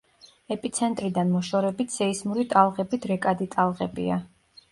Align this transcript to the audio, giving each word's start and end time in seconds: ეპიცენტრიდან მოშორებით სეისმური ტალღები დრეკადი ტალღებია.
ეპიცენტრიდან 0.53 1.33
მოშორებით 1.33 1.93
სეისმური 1.97 2.47
ტალღები 2.53 3.01
დრეკადი 3.05 3.51
ტალღებია. 3.57 4.19